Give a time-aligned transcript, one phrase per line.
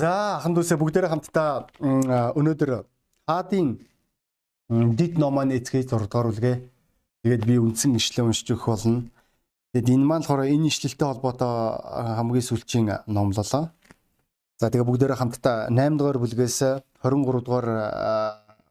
[0.00, 1.68] За ахын дүүсээ бүгдээрээ хамтдаа
[2.40, 2.70] өнөөдөр
[3.28, 3.68] хаадын
[4.96, 6.56] дид номоо эцгээ 6 дугаар үлгээ.
[7.20, 9.12] Тэгээд би үндсэн ишлэл уншиж өгөх болно.
[9.76, 11.52] Тэгээд энэ маань болохоор энэ ишлэлтэй холбоотой
[12.16, 13.68] хамгийн сүүлчийн номлолоо.
[14.56, 16.58] За тэгээ бүгдээрээ хамтдаа 8 дугаар бүлгээс
[17.04, 17.68] 23 дугаар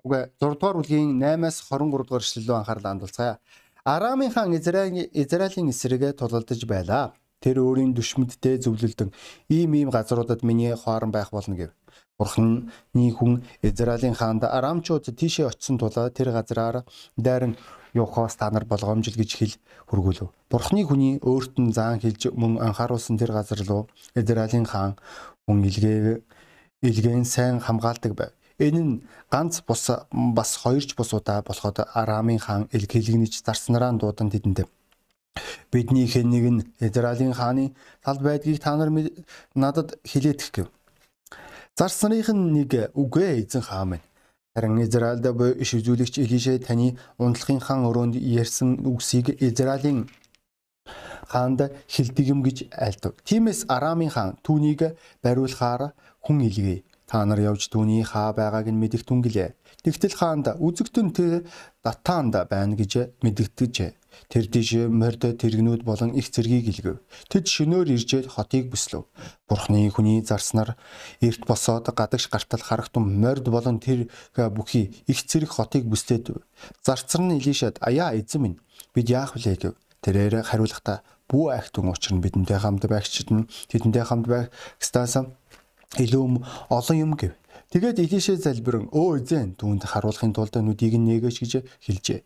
[0.02, 3.38] үгүй 6 дугаар бүлгийн 8-аас 23 дугаар ишлэлөө анхаарал хандуулцгаая.
[3.86, 7.14] Арамын хаан Израилийн Израилийн эсрэгээ тулалдаж байлаа.
[7.44, 9.10] Тэр өөрийн дүшмэдтэй зөвлөлдөн
[9.50, 11.72] ийм ийм газруудад миний хоорон байх болно гэв.
[12.20, 12.68] Бурхны
[13.16, 16.84] хүн Израилийн хаанд Арамчууд тийшээ очисон тулаа тэр газраар
[17.16, 17.56] дайран
[17.94, 19.56] явахаас та нар болгоомжил гэж хэл
[19.88, 20.28] хөргүүлв.
[20.52, 23.88] Бурхны хүний өөрт нь заан хэлж мөн анхааруулсан тэр газар руу
[24.20, 25.00] Израилийн хаан
[25.48, 26.20] хүн илгээ
[26.84, 28.34] илгээн сайн хамгаалдаг байв.
[28.60, 34.68] Энэ нь ганц бус бас хоёрч бус удаа болоход Арамын хаан илгэлгнэж зарснараа дуудан тэдэнд
[35.72, 38.90] Бидний хэнийг нь Израилийн хааны талд байдгийг та нар
[39.56, 40.68] надад хилээдэх гэв.
[41.78, 42.72] Зарсных нь нэг
[43.02, 44.06] үгүй эзэн хаан минь.
[44.56, 50.10] Харин Израильд буй иш үзүүлэгч Илишэ таны унтлахын хаан өрөөнд ярьсан үгсийг Израилийн
[51.32, 53.14] хаанд хилдэг юм гэж айлтав.
[53.28, 55.94] Тиймээс Арамын хаан түүнийг бариулахаар
[56.26, 56.84] хүн илгээе.
[57.10, 59.50] Та нар явж түүний хаа байгааг нь мэдэх түнгэлээ.
[59.86, 61.34] Тэгтэл хаанд үзэгтэн тэр
[61.86, 63.92] датаанд байна гэж мэдэгдэжээ.
[64.30, 66.98] Тэр тийш морд тэргнүүд болон их зэргийг илгэв.
[67.30, 69.06] Тэд шөнөөр иржээд хотыг бүслөв.
[69.50, 70.78] Бурхны хүний зарснаар
[71.22, 76.36] эрт босоод гадагш гартал харагтун морд болон тэр бүхий их зэрэг хотыг бүслээд
[76.86, 78.60] зарцар нь Илишад аяа эзэн минь
[78.94, 79.74] бид яах вүлээ гэв.
[80.04, 84.48] Тэрээр хариулахдаа бүү айхтун учир нь бидэнтэй хамт байгчид нь тэдэнтэй хамт байх
[84.80, 85.36] стасан
[85.98, 87.34] илүү олон юм гэв.
[87.70, 91.54] Тэгээд Илишэ залбирэн өө эзэн түүнд харуулахын тулд нүдийг нь нээгэж гэж
[91.86, 92.20] хэлжээ.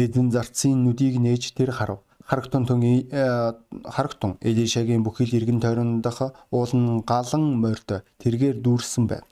[0.00, 2.00] Эзэн зарцын нүдийг нээж тэр харав.
[2.24, 3.52] Харагтун тун э,
[3.84, 9.24] харагтун Элишагийн бүхэл иргэн тойрондох уулан галан морьд тэргээр дүүрсэн байв.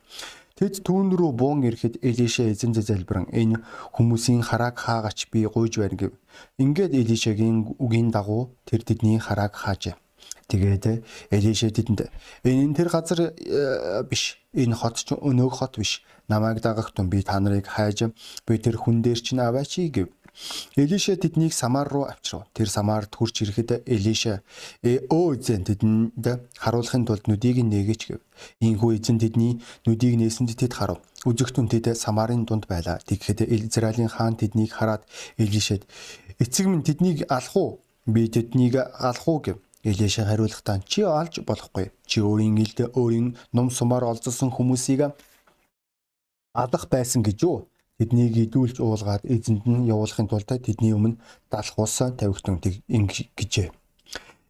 [0.60, 3.64] Тэд түүн рүү буун ирэхэд Элиша эзэн залбиран энэ
[3.96, 6.12] хүмүүсийн харааг хаагач би гуйж байна гэв.
[6.60, 9.96] Ингээд Элишагийн үгийн дагуу тэр тэдний харааг хаажээ.
[10.52, 11.00] Тэгээд
[11.32, 12.12] Элиша тэдэнд
[12.44, 14.36] энэ тэр газар э, биш.
[14.52, 16.04] Энэ хот ч өнөөх хот биш.
[16.28, 18.12] Намайг дагах тун би та нарыг хайж
[18.46, 20.12] би тэр хүн дээр чинь аваач гэв.
[20.76, 22.46] Элиша тэднийг Самар руу авчрав.
[22.54, 24.42] Тэр Самарт хурч ирэхэд Элиша
[24.82, 28.20] өө эзэн тэдэнд харуулахын тулд нүдийг нээгэж гэв.
[28.60, 30.98] Ийхүү эзэн тэдний нүдийг нээсэнд тэд харав.
[31.28, 32.98] Үзэгтэн тэд Самарын дунд байлаа.
[33.04, 35.04] Тэгэхэд Израилийн хаан тэднийг хараад
[35.36, 35.84] Элишад
[36.38, 37.80] эцэг минь тэднийг алах уу?
[38.06, 39.58] Би тэднийг алах уу гэв.
[39.84, 41.92] Элиша хариулахдаа чи олж болохгүй.
[42.04, 45.12] Чи өөрийн илд өөрийн ном сумаар олзсон хүмүүсийг
[46.52, 47.69] алах байсан гэж юу?
[48.00, 51.20] Тэднийг идүүлж уулгаад эзэнд нь явуулахын тулд тэдний өмнө
[51.52, 53.68] далах ус тавигтун гэжээ.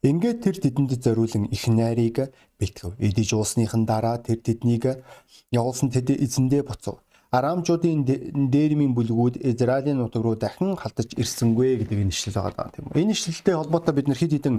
[0.06, 2.30] Ингээд тэр тэдэнд зориулан их найрыг
[2.62, 2.94] бэлтгэв.
[2.96, 5.02] Эдэж уусныхан дараа тэр тэднийг
[5.50, 7.02] явуулсан тэд эзэндээ буцав.
[7.30, 8.06] Арамчуудын
[8.50, 12.96] дээрмийн бүлгүүд Израилийн нутаг руу дахин халтаж ирсэнгүй гэдэг энэ ишлэл байгаа үү.
[12.96, 14.56] Энэ ишлэлтэй холбоотой бид нар хэд хэдэн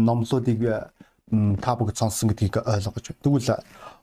[0.00, 0.60] номлуудыг
[1.60, 3.22] та бүгд сонссон гэдгийг ойлгож байна.
[3.26, 3.50] Тэгвэл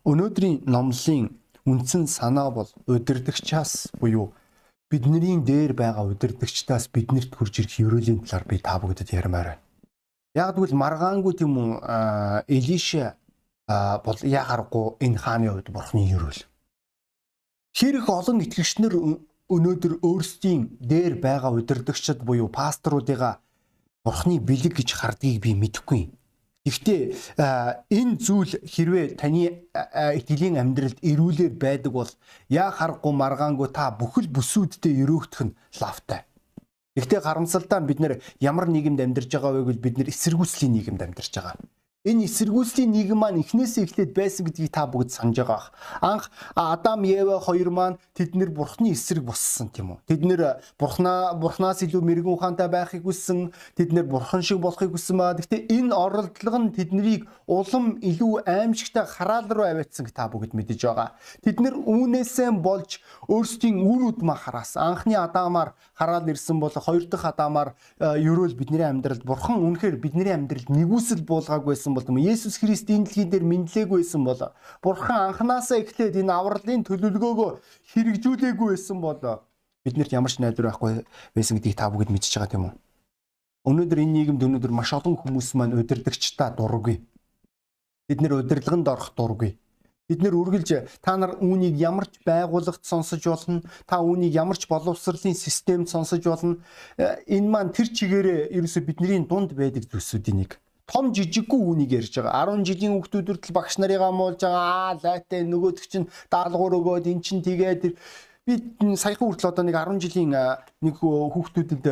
[0.06, 1.32] өнөөдрийн номлын
[1.68, 4.32] үндсэн санаа бол удирдахчаас буюу
[4.90, 9.64] бидний дээр байгаа удирдахчдаас биднэрт хурж ирэх ерөөлийн талаар би та бүгдэд ярмаар байна.
[10.36, 11.70] Яг тэгвэл маргаангүй тийм үү
[12.48, 13.20] Элиша
[13.68, 16.42] бол яхаарахгүй энэ хааны хувьд бурхны ерөөл.
[17.76, 18.94] Хэрэг олон итгэгчнэр
[19.52, 23.44] өнөөдөр өөрсдийн дээр байгаа удирдахчид буюу пасторуудыгаа
[24.08, 26.16] бурхны бэлэг гэж хардгийг би мэдэхгүй.
[26.68, 27.02] Гэхдээ
[27.88, 29.72] энэ зүйл хэрвээ таны
[30.20, 32.12] итгэлийн амьдралд эрүүлэр байдаг бол
[32.52, 36.28] яа харахгүй маргаангүй та бүхэл бүсүүддээ өрөөгдөх нь лавтай.
[37.00, 38.14] Гэхдээ харамсалтай нь бид нэр
[38.44, 41.56] ямар нийгэмд амьдарч байгаа вэ гэвэл бид нэр эсэргүүцлийн нийгэмд амьдарч байгаа.
[42.06, 45.74] Энэ эсэргүүцлийн нийгэм маань эхнээсээ эхлээд байсан гэдгийг та бүгд санаж байгаа.
[45.98, 50.06] Анх Адам, Ева хоёр маань тэднэр бурхны эсрэг боссон тийм үү?
[50.06, 55.34] Тэднэр бурхнаа бурхнаас илүү мэрэгэн ухаантай байхыг хүссэн, тэднэр бурхан шиг болохыг хүссэн ба.
[55.34, 61.18] Гэхдээ энэ оролдлого нь тэднийг улам илүү аимшигтай хараал руу аваадсан та бүгд мэдэж байгаа.
[61.42, 67.74] Тэднэр үүнээсээ болж өөрсдийн үр үдмэ хараас анхны Адамаар хараал ирсэн бол хоёр дахь Адамаар
[67.98, 73.34] ерөөл бидний амьдралд бурхан үнэхээр бидний амьдралд нэгүсэл буулгаагүй байсан бол Есүс Христ энэ дэлхийд
[73.34, 74.42] дээр мэдлээгүй байсан бол
[74.86, 77.50] Бурхан анханасаа эхлээд энэ авралын төлөвлөгөөгөө
[77.98, 79.18] хэрэгжүүлээгүй байсан бол
[79.82, 81.02] биднэрт ямар ч найдвар байхгүй
[81.34, 82.74] байсан гэдгийг та бүгд мэдчихэж байгаа тийм үү?
[83.68, 87.04] Өнөөдөр энэ нийгэмд өнөөдөр маш олон хүмүүс маань удирдахчдаа дургүй.
[88.08, 89.60] Бид нэр удирдлаганд орох дургүй.
[90.08, 93.60] Бид нэр үргэлж та нар үүнийг ямар ч байгууллагт сонсож болно.
[93.84, 96.64] Та үүнийг ямар ч боловсролын системд сонсож болно.
[97.28, 100.52] Энэ маань тэр чигээрээ ерөөсө бидний дунд байдаг зүйлсүүдийн нэг
[100.88, 102.56] том жижиггүй үнийг ярьж байгаа.
[102.56, 104.96] 10 жилийн хүүхдүүдүүд л багш нарыгаа муулж байгаа.
[104.96, 108.00] Аа лайтай нөгөөдөг чинь даалгавар өгөөд эн чин тэгээд
[108.48, 108.54] би
[108.96, 110.32] саяхан хүртэл одоо нэг 10 жилийн
[110.80, 111.84] нэг хүүхдүүдэд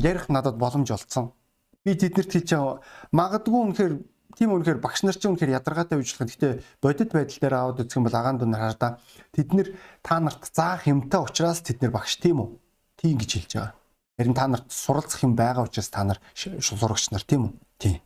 [0.00, 1.36] ярих надад боломж олцсон.
[1.84, 2.80] Би тэднэрт хэлж байгаа
[3.12, 3.94] магадгүй үнэхээр
[4.36, 6.28] тийм үнэхээр багш нар чинь үнэхээр ядаргаатай үйлчлэх.
[6.28, 6.52] Гэхдээ
[6.84, 9.00] бодит байдал дээр аваад үзэх юм бол агаан дун хардаа
[9.32, 9.68] тэд нэр
[10.04, 12.48] та нарт заах юмтай учраас тэд нэр багш тийм үү?
[13.00, 13.72] Тийм гэж хэлж байгаа.
[14.20, 17.52] Харин та нарт суралцах юм байгаа учраас та нар сурагч нар тийм үү?
[17.80, 17.96] Тийм.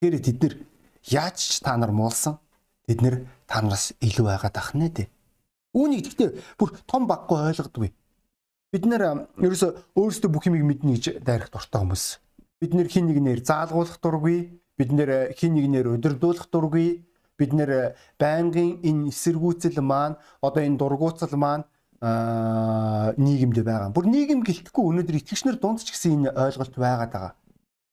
[0.00, 0.54] Тэгэхээр тэд нэр
[1.12, 2.40] яаж ч та нар муулсан
[2.88, 5.06] тэд нэр та нараас илүү байгаад ах нэ тий.
[5.76, 7.92] Үүнийг гэхдээ бүр том баггүй ойлгодгүй.
[8.72, 12.04] Бид нэр ерөөсө өөрсдөө бүх юмыг мэднэ гэж дайрах дуртай хүмүүс.
[12.60, 17.02] Бид нэр хин нэгнээр заалгуулах дургүй, бид нэр хин нэгнээр удирдуулах дургүй,
[17.34, 21.66] бид нэр байнгын энэ эсэргүүцэл маань одоо энэ дургуутсал маань
[21.98, 23.90] аа нийгэмд байгаа.
[23.90, 27.34] Бүр нийгэм гэлтэхгүй өнөөдөр итгэгчнэр дунд ч гэсэн энэ ойлголт байгаад байгаа.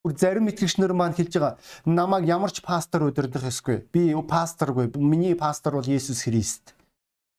[0.06, 1.58] Бүр зарим итгэгчнэр маань хэлж байгаа
[1.90, 3.90] намайг ямар ч пастор удирдах ёсгүй.
[3.90, 4.94] Би пасторгүй.
[5.02, 6.75] Миний пастор бол Есүс Христ.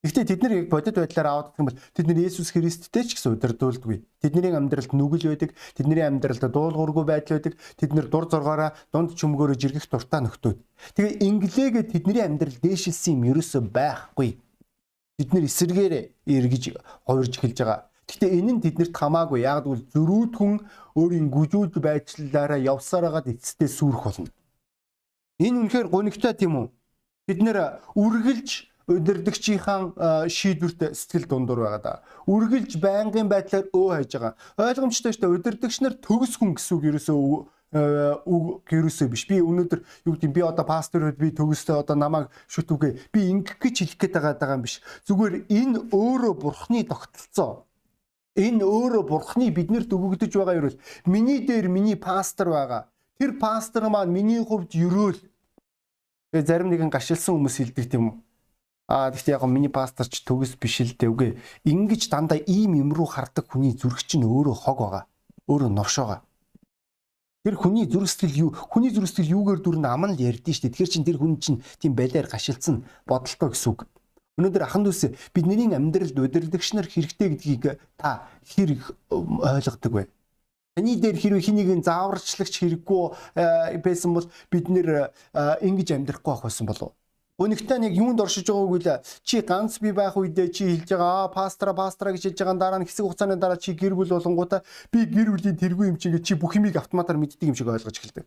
[0.06, 3.34] Гэхдээ тэд нар бодит байдлаар аваад гэх юм бол тэд нар Есүс Христтэй ч гэсэн
[3.34, 4.06] удирдуулдаггүй.
[4.22, 7.58] Тэдний амьдралд нүгэл байдаг, тэдний амьдралд дуулуургүй байдал байдаг.
[7.74, 10.58] Тэд нар дур зоргоороо дунд чөмгөөрөө жиргэх дуртай нөхдүүд.
[10.94, 14.38] Тэгээ инглээгээ тэдний амьдрал дээшилсэн юм ерөөсөө байхгүй
[15.18, 15.94] бид нэр эсэргээр
[16.28, 16.64] эргэж
[17.08, 17.88] хувирж эхэлж байгаа.
[18.06, 19.40] Гэхдээ энэ нь тэднэрт хамаагүй.
[19.48, 20.52] Яг л зөрүүдхэн
[20.94, 24.28] өөрийн гүжүүд байдлаараа явсаар хагаад эцэстээ сүрэх болно.
[25.40, 26.66] Энэ үнэхээр гонигтай тийм үү?
[27.26, 28.48] Бид нэр үргэлж
[28.86, 31.92] удирдахчийнхаа шийдвэрт сэтгэл дундуур байгаа да.
[32.30, 34.34] Үргэлж байнгын байдлаар өө хайж байгаа.
[34.62, 35.34] Ойлгомжтой шүү дээ.
[35.34, 37.18] Удирдагч нар төгс хүн гэсэн үг ерөөсөө
[37.74, 39.26] үг гэрүүсээ биш.
[39.26, 43.74] Би өнөөдөр юу гэдэг би одоо пасторууд би төгсдөө одоо намайг шүтүүгээ би ингэх гэж
[43.82, 44.78] хэлэх гээд байгаа юм биш.
[45.10, 47.66] Зүгээр энэ өөрөө бурхны тогтолцоо.
[48.38, 50.78] Энэ өөрөө бурхны биднэрт өгөгдөж байгаа вэ?
[51.10, 52.86] Миний дээр миний пастор байгаа.
[53.18, 55.18] Тэр пастор маань миний хувьд ерөөл.
[56.30, 58.25] Тэгээ зарим нэгэн гашилсан хүмүүс хэлдэг тийм үү?
[58.86, 61.34] Аа гэхдээ яг миний пастор ч төгс биш л үгүй.
[61.66, 65.04] Ингиж дандаа ийм юм руу хардаг хүний зүрх чинь өөрөө хог байгаа.
[65.50, 66.22] Өөрөө новшоогоо.
[67.42, 70.70] Тэр хүний зүрх сэтгэл юу хүний зүрх сэтгэл юугаар дүрн ам нь л ярьдэн шүү
[70.70, 70.74] дээ.
[70.86, 73.80] Тэгэхээр чин тэр хүн чинь тийм байлаар гашилцсан бодолтой гэсэн үг.
[74.38, 75.02] Өнөөдөр ахын дүүс
[75.34, 77.64] бидний амьдралд удирдагч нар хэрэгтэй гэдгийг
[77.98, 80.04] та хэрэг ойлгодог вэ?
[80.78, 83.02] Таны дээр хэрвээ хэнийг зааварчлагч хэрэггүй
[83.34, 86.92] э, байсан бол бид нэр э, ингэж амьдрахгүй байх байсан болов
[87.36, 91.76] Өнөгтэй нэг юунд оршиж байгаагүй л чи ганц би байх үедээ чи хэлж байгаа пастра
[91.76, 95.36] пастра гэж хэлж байгаа дараа нь хэсэг хугацааны дараа чи гэр бүл болонгуудаа би гэр
[95.36, 98.24] бүлийн тэргүй юм чинь чи бүх юмыг автоматар мэддэг юм шиг ойлгож эхэлдэг.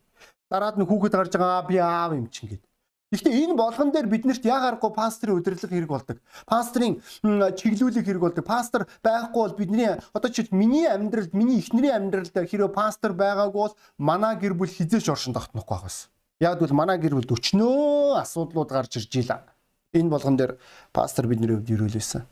[0.53, 2.69] Дараад нь хүүхэд гарч байгаа би аав юм чинь гэдэг.
[3.09, 6.17] Гэхдээ энэ болгон дээр биднэрт яг аргагүй пастрын удирдлага хэрэг болдог.
[6.45, 8.45] Пастрын чиглүүлэг хэрэг болдог.
[8.45, 13.73] Пастор байхгүй бол бидний одоо чи миний амьдралд миний эхнэрийн амьдралд хэрвээ пастор байгаагүй бол
[13.97, 16.13] манай гэр бүл хизээч оршин тогтнохгүй байх байсан.
[16.39, 19.43] Яг бол манай гэр бүл өчнөө асуудлууд гарч ирж ийла.
[19.91, 20.55] Энэ болгон дээр
[20.95, 22.23] пастор бидний хувьд ирүүлсэн.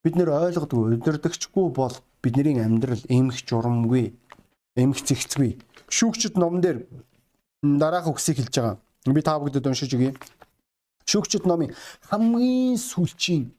[0.00, 1.92] Бид нэр ойлгодгүй өдөрдөгчгүй бол
[2.24, 4.16] бидний амьдрал эмх журамгүй,
[4.80, 5.60] эмх зэгцгүй.
[5.92, 6.78] Шүүгчд номон дээр
[7.62, 8.76] дараах үгсийг хэлж байгаа.
[9.12, 10.16] Би та бүгдэд уншиж өгье.
[11.04, 11.76] Шүүгчд номын
[12.08, 13.52] хамгийн сүүлчийн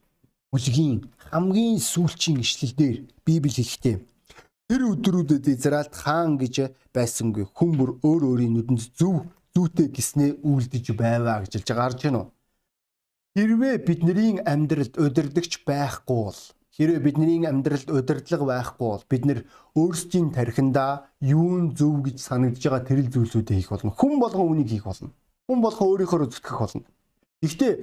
[0.50, 3.98] бүлгийн хамгийн сүүлчийн ишлэл дээр Библи хэлэхдээ
[4.66, 10.86] тэр өдрүүдэд Израильд хаан гэж байсангүй хүн бүр өөр өөрийн нүдэнд зөв зүйтэй гиснээ үйлдэж
[10.96, 12.30] байваа гэж хэлж байгаа байна уу?
[13.36, 16.40] Хэрвээ бидний амьдралд удирдахч байхгүй бол
[16.76, 19.40] хэрвээ бидний амьдралд удирдлага байхгүй бол бид нэр
[19.76, 23.92] өөрсдийн тархиндаа юун зөв гэж санагдж байгаа тэрэл зүйлсүүдээ хийх болно.
[23.92, 25.12] Хүн болгон үнийг хийх болно.
[25.48, 26.84] Хүн болгон өөрийнхөө зүтгэх болно.
[27.44, 27.74] Гэхдээ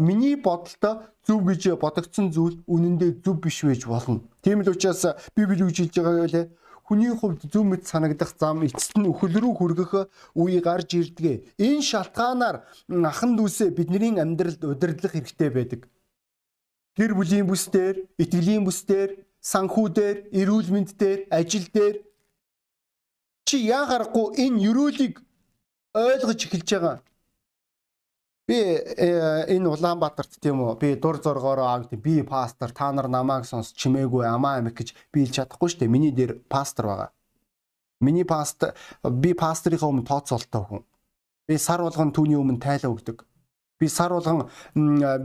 [0.00, 0.94] миний бодолтой
[1.26, 4.24] зөв гэж бодогдсон зүйл үнэндээ зөв биш байж болно.
[4.40, 5.04] Тийм л учраас
[5.36, 6.46] Библи үгж хэлж байгаа байлаа
[6.86, 9.92] хүний хувьд зөв мэд санагдах зам эцэст нь өхөл рүү хүргэх
[10.38, 11.42] үе гарч ирдэг.
[11.58, 12.62] Энэ шалтгаанаар
[13.10, 15.80] ахан дүүсээ бидний амьдралд удирдлах хэрэгтэй байдаг.
[16.94, 22.06] Гэр бүлийн бүс дээр, итгэлийн бүс дээр, санхүү дээр, эрүүл мэнд дээр, ажил дээр
[23.46, 25.14] чи яа гарахгүй энэ ерөөлийг
[25.92, 26.96] ойлгож эхэлж байгаа.
[28.46, 33.10] Би э, энэ Улаанбаатарт тийм үү би дур зоргоороо аа гэдэг би пастор та нар
[33.10, 35.90] намайг сонс чимээгүй амаа амик гэж би хэлж чадахгүй шүү дээ.
[35.90, 37.10] Миний дээр пастор байгаа.
[37.98, 40.86] Миний пастор би пасторынхаа өмнө тооцоолтой хүн.
[41.50, 43.25] Би сар болгон түүний өмнө тайлаа өгдөг.
[43.76, 44.48] Би сар болгон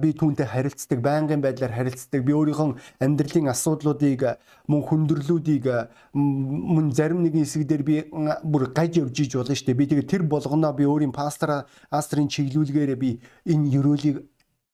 [0.02, 2.26] би түүнтэй харилцдаг, байнгын байдлаар харилцдаг.
[2.28, 4.26] Би өөрийнхөө амьдралын асуудлуудыг
[4.68, 5.66] мөн хүндрэлүүдийг
[6.12, 7.96] мөн зарим нэгэн хэсэг дээр би
[8.44, 9.80] бүр гаж явж иж болно шүү дээ.
[9.80, 14.28] Би тэгээ тэр болгоноо би өөрийн пастор астрын чиглүүлгээрээ би энэ ёроолыг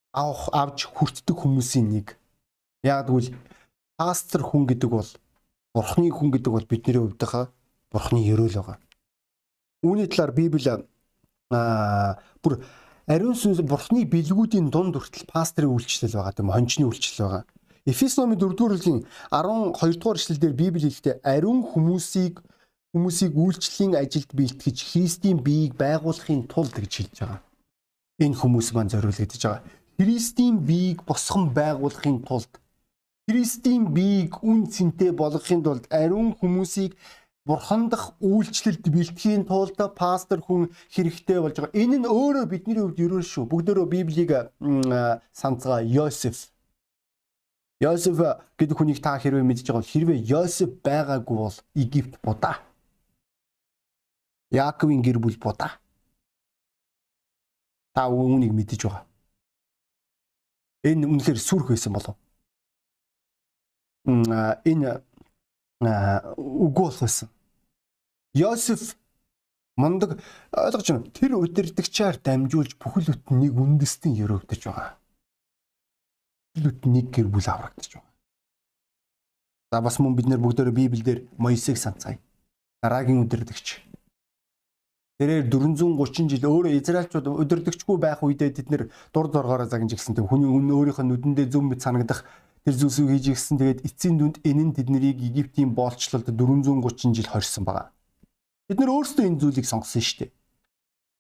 [0.10, 2.18] авах авч хүртдэг хүмүүсийн нэг.
[2.82, 3.38] Яг тэгвэл
[3.94, 5.10] пастор хүн гэдэг бол
[5.78, 7.54] бурхны хүн гэдэг бол бидний хувьд хаа
[7.94, 8.78] бурхны ёроол байгаа.
[9.86, 10.82] Үүний талаар Библи
[11.54, 12.66] аа бүр
[13.08, 17.44] ариун сүнс бурхны бэлгүүдийн дунд хүртэл пастрын үйлчлэл байгаа тийм хончны үйлчлэл байгаа.
[17.88, 19.00] Эфес номын 4-р бүлгийн
[19.32, 22.44] 12-р эшлэлдэр Библи хэлэхдээ ариун хүмүүсийг
[22.92, 27.40] хүмүүсийг үйлчлэлийн ажилд бэлтгэж Христийн биеийг байгуулахын тулд гэж хэлж байгаа.
[28.20, 29.64] Энэ хүмүүс маань зориулагдж байгаа.
[29.96, 32.52] Христийн биеийг босгон байгуулахын тулд
[33.28, 36.92] Христийн биеийг үн цэнтэй болгохын тулд ариун хүмүүсийг
[37.48, 41.80] бурхандах үйлчлэлд бэлтгэхийн тулд пастор хүн хэрэгтэй болж байгаа.
[41.80, 43.48] Энэ нь өөрөө бидний хувьд ерөө шүү.
[43.48, 44.32] Бүгдөө Библийг
[45.32, 46.52] санацгаа Йосеф.
[47.80, 48.20] Йосеф
[48.60, 52.60] гэдэг хүнийг та хэрвээ мэдж байгаа бол хэрвээ Йосеф байгаагүй бол Египт будаа.
[54.52, 55.80] Яаковын гэр бүл будаа.
[57.96, 59.08] Та үүнийг мэдэж байгаа.
[60.84, 62.16] Энэ үнэхээр сүрх байсан болов.
[64.68, 65.02] Энэ
[66.36, 67.30] үгүй болох байсан.
[68.40, 68.96] Йосеф
[69.78, 70.20] мундаг
[70.52, 71.10] ойлгож байна.
[71.14, 74.98] Тэр удирдагчаар дамжуулж бүхэл бүтнийг үндэстэн өрөвдөж байгаа.
[76.54, 78.14] Бүхэл бүтнийг гэр бүл аврагдаж байгаа.
[79.72, 82.20] За бас мөн бид нэр бүгдөө Библиэлд Моисег санацгаая.
[82.82, 83.84] Дараагийн удирдагч.
[85.20, 90.14] Тэрээр 430 жил өөрөө Израильчууд удирдагчгүй байх үедээ тэд нэр дур доргоороо загнаж гисэн.
[90.14, 92.22] Хүний өмнө өөрийнх нь нүдэндээ зүм мэд санагдах
[92.62, 93.58] тэр зүйлсийг хийж гисэн.
[93.58, 97.97] Тэгээд эцсийн дүнд энэ нь тэднийг Египтийн боолчлолд 430 жил хорьсон байгаа.
[98.68, 100.32] Бид нөр өөрсдөө энэ зүйлийг сонгосон шүү дээ.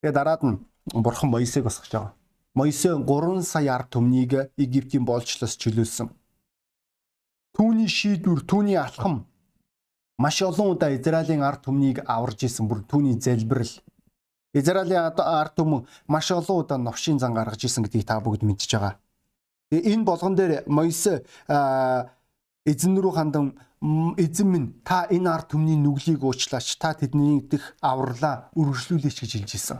[0.04, 0.60] Тэгээ дараад нь
[0.92, 2.14] бурхан Моисег босгож байгаа.
[2.52, 6.12] Моисе 3 сая ард түмнийг Египтийн болжлоос чөлөөлсөн.
[7.56, 9.24] Түүний шийдвэр, түүний алхам
[10.20, 13.72] маш олон удаа Израилийн ард түмнийг аварж исэн бүр түүний залбирал.
[14.52, 19.00] Израилийн ард түмэн маш олон удаа новшийн зан гаргаж исэн гэдгийг та бүгд мэдж байгаа.
[19.72, 21.24] Энэ болгон дээр Моисе
[22.68, 28.50] эзэн рүү хандан эзэн минь та энэ ард түмний нүглийг уучлаач та тэдний дэх авралаа
[28.58, 29.80] үргэлжлүүлээч гэж хэлж исэн.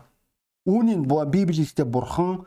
[0.70, 2.46] Үүнийг Библиэдээ бурхан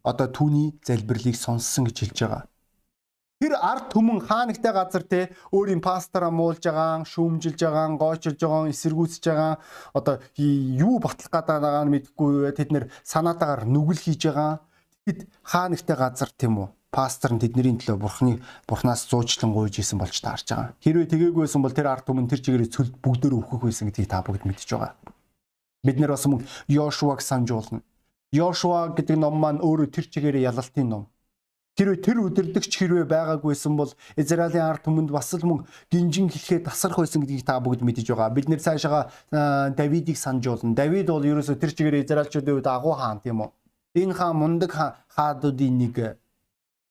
[0.00, 2.42] одоо түүний залбирлыг сонссон гэж хэлж байгаа.
[3.40, 5.20] Тэр ард түмэн хаанагтай газар те
[5.52, 9.54] өөрийн пастораа муулж байгаа, шүүмжилж байгаа, гойчилж байгаа, эсэргүүцэж байгаа.
[9.96, 14.60] Одоо юу батлах гэдэг байгаа нь мэдэхгүй тэд нэр санаатаагаар нүгэл хийж байгаа.
[15.04, 16.68] Тэгэд хаанагтай газар тийм үү?
[16.90, 20.74] Пастор нь тэдний төлөө бурхны бурхнаас зуучлан гуйж исэн болж таарж байгаа.
[20.82, 24.42] Хэрвээ байсан бол тэр ард түмэн тэр чигээрээ цөлд бүгдөө өөхөх байсан гэдгийг та бүгд
[24.42, 24.98] мэдж байгаа.
[25.86, 27.80] Бид нэр бас мөн Йошуаг санджуулна.
[28.34, 31.04] Йошуа гэдэг ном маань өөрөө тэр чигээрээ ялалтын ном.
[31.78, 36.98] Хэрвээ тэр өдөрдөгч хэрвээ байгаагүйсэн бол Израилийн ард түмэнд бас л мөн гинжин хэлхээ тасрах
[36.98, 38.34] байсан гэдгийг та бүгд мэдэж байгаа.
[38.34, 39.08] Бид нэр цаашаа
[39.78, 40.74] Давидыг санджуулна.
[40.74, 43.50] Давид бол ерөөсө тэр чигээрээ Израильчүүдийн үед агуу хаан тийм үү?
[44.02, 44.70] Энэ хаан мундаг
[45.14, 46.19] хаадуудын нэг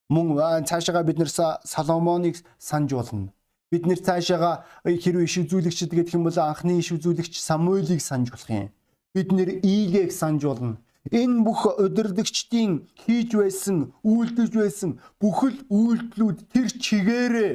[0.10, 3.34] мөн цаашаага бид нэр Соломоныг санаж болно.
[3.72, 8.50] Бид нэр цаашаага хэрвээ иш үзүүлэгчд гэдэг юм бол анхны иш үзүүлэгч Самуэлийг санаж болох
[8.50, 8.74] юм.
[9.14, 10.82] Бид нэр Игийг санаж болно.
[11.14, 17.54] Энэ бүх удирдгчдийн хийж байсан, үйлдэж байсан бүхэл үйлдэлүүд тэр чигээрээ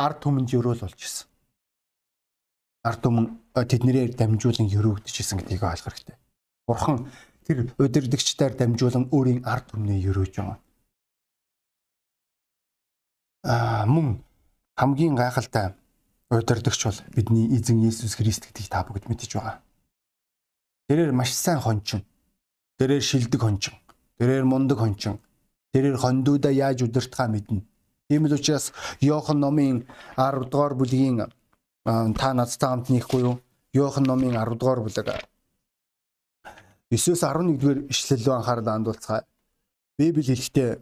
[0.00, 1.28] ард түмэнд өрөөл болж исэн.
[2.88, 6.16] Ард түмэн тэднэрээр дамжуулан өрөөгдөж исэн гэдгийг ойлгох хэрэгтэй.
[6.66, 6.98] Бурхан
[7.46, 10.58] тэр удирдгчдаар дамжуулан өөрийн ард түмнээ өрөөж байгаа
[13.46, 14.18] мөн
[14.76, 15.74] хамгийн гайхалтай
[16.30, 19.62] удирдахч бол бидний эзэн Есүс Христ гэдгийг та бүгд мэдэж байгаа.
[20.90, 22.02] Тэрээр маш сайн хончин.
[22.78, 23.74] Тэрээр шилдэг хончин.
[24.18, 25.18] Тэрээр мундаг хончин.
[25.72, 27.62] Тэрээр хондуудаа яаж удирдахаа мэднэ.
[28.08, 29.86] Тийм л учраас Иохан номын
[30.16, 31.30] 10 дугаар бүлгийн
[31.86, 33.40] та надтай хамт нэхгүй юу?
[33.72, 35.26] Иохан номын 10 дугаар бүлэг
[36.90, 39.26] 9-с 11 дугаар ишлэл анхаарал хандуулцгаая.
[39.98, 40.78] Библи хэлэхдээ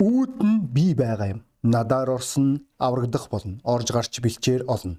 [0.00, 1.40] Үүд нь би байгаа юм.
[1.62, 3.60] Надаар орсон аврагдах болно.
[3.64, 4.96] Орж гарч бэлчээр олно.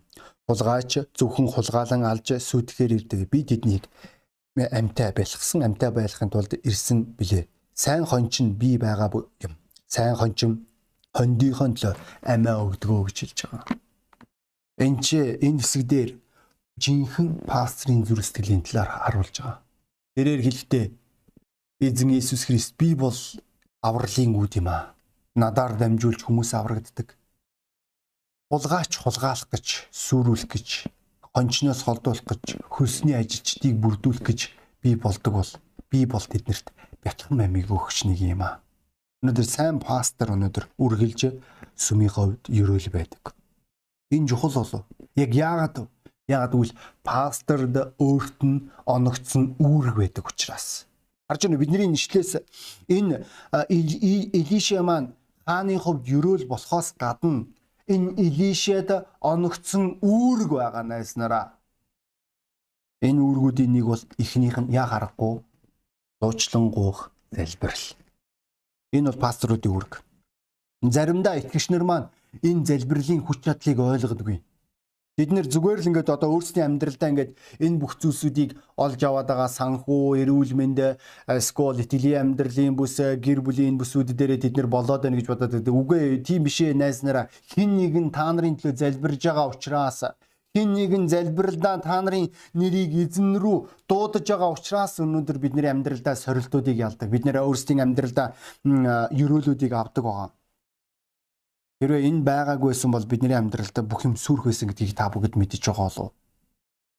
[0.47, 3.29] Хулгайч зөвхөн хулгаалan алж сүтгэхээр ирдэг.
[3.31, 3.85] Би тэднийг
[4.57, 7.47] амьтаа байлгсан амьтаа байлгахын тулд ирсэн билээ.
[7.73, 9.09] Сайн хонч нь би байгаа
[9.45, 9.53] юм.
[9.88, 10.67] Сайн хончин
[11.15, 11.95] хондийнхоо төлөө
[12.33, 13.63] амиа өгдгөө гэж хэлж байгаа.
[14.83, 16.11] Энд чи энэ хэсэг дээр
[16.83, 19.59] жинхэнэ пастрын зүрх сэтгэлийн талаар харуулж байгаа.
[20.15, 20.85] Тэрээр хэлэхдээ
[21.88, 23.15] эзэн Иесус Христ би бол
[23.81, 24.91] авралын үүд юм аа.
[25.39, 27.15] Надаар дамжуулж хүмүүс аврагддаг.
[28.51, 30.67] Хулгаач хулгаалах гэж, сүрүүлэх гэж,
[31.31, 34.39] хончноос холдуулах гэж, хөлсний ажилчдыг бүрдүүлэх гэж
[34.81, 35.51] би болдог бол
[35.88, 36.74] би бол тэднэрт
[37.05, 38.59] бяцхан амийг өгч нэг юм аа.
[39.21, 41.21] Өнөөдөр сайн пастор өнөөдөр үргэлж
[41.77, 43.36] сүмийнхөө хувьд ерөөл байдаг.
[44.12, 44.83] Энэ чухал болов.
[45.15, 45.88] Яг яагаад вэ?
[46.27, 50.88] Яагаад гэвэл пасторд өөрт нь оногдсон үүрэг байдаг учраас.
[51.29, 52.31] Харж байна бидний нэшлээс
[52.89, 53.25] энэ
[54.39, 55.13] Илишя маань
[55.45, 57.45] хааны хувьд ерөөл болохоос гадна
[57.88, 58.89] энэ Илишяд
[59.21, 61.59] оногдсон үүрэг байгаа найснараа
[63.00, 65.39] Энэ үүргүүдийн нэг бол эхнийх нь яа харахгүй
[66.19, 67.86] дуучлан гуух залбирал.
[68.91, 69.93] Энэ бол пасторуудын үүрэг.
[70.83, 72.12] Заримдаа итгэгчнэр маань
[72.43, 74.43] энэ залбирлын хүч чадлыг ойлгодоггүй.
[75.19, 79.51] Бид нэр зүгээр л ингээд одоо өөрсдийн амьдралдаа ингээд энэ бүх зүйлсүүдийг олж аваад байгаа
[79.51, 80.79] санхүү, эрүүл мэнд,
[81.43, 85.75] скол, итгэлийн амьдралын бүс, гэр бүлийн бүсүүд дээрээ бид нэр болоод байна гэж бодоод байдаг.
[85.75, 87.27] Үгүй тийм биш ээ найз нараа.
[87.51, 89.99] Хин нэгэн та нарын төлөө залбирж байгаа учраас
[90.55, 93.57] хин нэгэн залбиралдаа та нарын нэрийг эзэн рүү
[93.91, 97.11] дуудаж байгаа учраас өнөөдөр бидний амьдралдаа сорилтуудыг ялдаг.
[97.11, 98.33] Бид нэр өөрсдийн амьдралдаа
[99.11, 100.38] ерөөлүүдийг авдаг байгаа.
[101.79, 105.88] Хэрвээ энэ байгаагүйсэн бол бидний амьдралдаа бүх юм сүрх байсан гэдгийг та бүгд мэдэж байгаа
[105.88, 106.12] болов.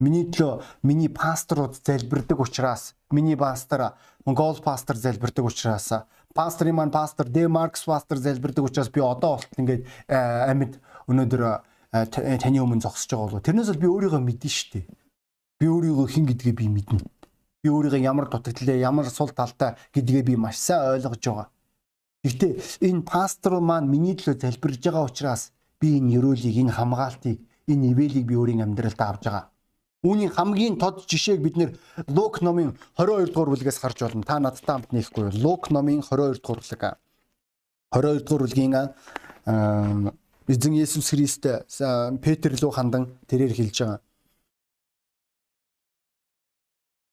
[0.00, 3.92] Миний төлөө миний пасторууд залбирдаг учраас миний пастор
[4.24, 9.60] Монгол пастор залбирдаг учраас пасторын маань пастор Д Маркс пастор залбирдаг учраас би одоо болтол
[9.60, 10.16] ингээд э,
[10.48, 10.80] амьд
[11.12, 12.06] өнөөдөр э,
[12.40, 13.44] таны өмнө зогсож байгаа болов.
[13.44, 14.84] Тэрнээс бол би өөрийгөө шүү дээ.
[15.60, 17.04] Би өөрийгөө хэн гэдгийг би мэднэ.
[17.60, 21.52] Би өөрийгөө ямар дутагдлаа, ямар сул талтай гэдгээ би маш сайн ойлгож байгаа.
[22.20, 22.52] Гэхдээ
[22.84, 25.42] энэ пастор маань миний төлөө залбирж байгаа учраас
[25.80, 29.48] би энэ ерөөлийг, энэ хамгаалтыг, энэ ивэлийг би өөрийн амьдралд авж байгаа.
[30.04, 31.70] Үүний хамгийн тод жишээг бид нэр
[32.08, 34.24] Лук номын 22 дугаар бүлгээс харж болно.
[34.24, 35.32] Та надтай хамт нэхгүй.
[35.44, 36.82] Лук номын 22 дугаар бүлэг.
[37.92, 38.74] 22 дугаар бүлгийн
[40.48, 41.44] эзэн Есүс Христ
[42.24, 44.00] Петр рүү хандан тэрээр хэлж байгаа.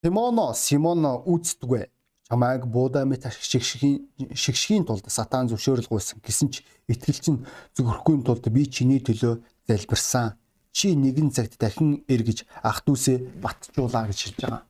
[0.04, 1.92] Симоно, Симоно үздэгвэ
[2.28, 4.04] чамайг буудаа мэт шигшгийн
[4.36, 6.56] шигшгийн тулд сатан зөвшөөрөл гуйсан гэсэн ч
[6.92, 7.40] итгэл чинь
[7.76, 10.36] зөвхөрхгүй тулд би чиний төлөө залбирсан
[10.76, 14.64] чи нэгэн цагт дахин эргэж ах дүүсээ батжуулаа гэж хэлж байгаа.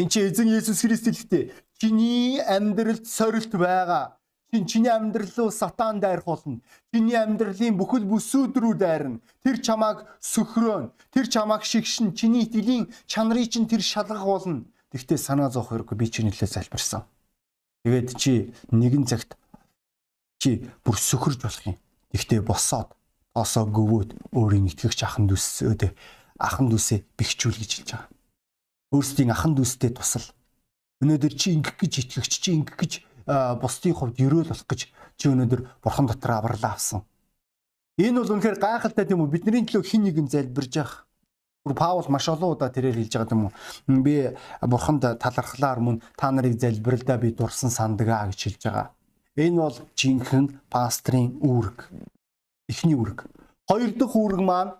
[0.00, 1.44] Энд чи эзэн Есүс Христ хэлэхдээ
[1.76, 4.16] чиний амьдралд сорилт байгаа.
[4.50, 6.58] Чин чиний амьдрал руу сатан дайрах болно.
[6.90, 9.20] Чиний амьдралын бүхэл бүсүүд рүү дайрна.
[9.44, 10.90] Тэр чамааг сөхрөөн.
[11.14, 12.16] Тэр чамааг шигшин.
[12.18, 17.06] Чиний итгэлийн чанарыг чинь тэр шалгах болно Тэгтээ санаа зовх хэрэггүй би чиний төлөө залбирсан.
[17.86, 19.38] Тэгээд чи нэгэн цагт
[20.42, 21.78] чи бүр сөхөрж болох юм.
[22.10, 22.90] Тэгтээ босоод
[23.34, 25.94] тоосоо гөвөөд өөрийн итгэгч ахын дүүсөөд
[26.42, 28.10] ахын дүүсээ бэхжүүл гэж хэлж байгаа.
[28.90, 30.26] Өөрсдийн ахын дүүстэй тусал.
[30.98, 32.92] Өнөөдөр чи ингэх гэж итгэгч чи ингэх гэж
[33.62, 37.06] бусдын хувьд өрөөл болох гэж чи өнөөдөр бурхан дотор авралаа авсан.
[38.00, 39.30] Энэ бол үнэхээр гайхалтай тийм үү?
[39.30, 41.06] Бидний төлөө хин нэгэн залбирж явах
[41.64, 43.52] Паул маш олон удаа тэрээр хэлж байгаа юм уу?
[44.00, 44.32] Би
[44.64, 48.88] бурханд талархлаар мөн та нарыг залбиралдаа би дурсан сандгаа гэж хэлж байгаа.
[49.36, 51.92] Энэ бол жинхэнэ пастрын үүрэг.
[52.64, 53.28] Эхний үүрэг.
[53.68, 54.72] Хоёр дахь үүрэг маань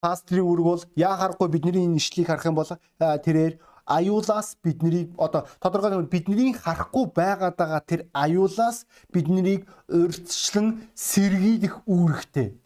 [0.00, 5.44] пастрын үүрэг бол яа харахгүй бидний энэ ишлийг харах юм бол тэрээр аюулаас биднийг одоо
[5.60, 12.56] тодорхойлбол бидний харахгүй байгаад байгаа тэр аюулаас биднийг урьдчилан сэргийлэх үүрэгтэй.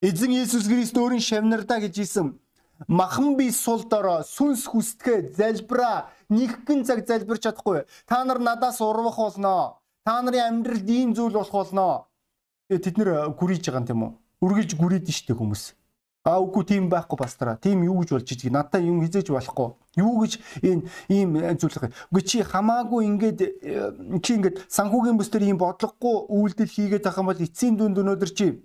[0.00, 2.28] Эзэн Иесус Христ өөрийн шавнардаа гэж хэлсэн
[2.88, 9.18] махан би сул дорой сүнс хүсдэгэ залбираа нэгхэн цаг залбирч чадахгүй та нар надаас урвах
[9.18, 12.06] болно та нарын амьдралд ийм зүйл болох болно
[12.68, 14.12] тэд нэр гүрийж байгаа юм тийм үү
[14.44, 15.74] үргэлж гүрийдэн штэ хүмүүс
[16.24, 17.58] А үгүй тийм байхгүй пастора.
[17.60, 18.48] Тийм юу гэж болж идэх.
[18.48, 19.76] Надаа юм хизээж болохгүй.
[20.00, 21.92] Юу гэж энэ ийм зүйл байгаа.
[22.08, 23.92] Үгүй чи хамаагүй ингээд э,
[24.24, 28.30] чи ингээд санхүүгийн бүс төр ийм бодлогогүй үйлдэл хийгээд байгаа юм бол эцсийн дүнд өнөөдөр
[28.32, 28.56] чи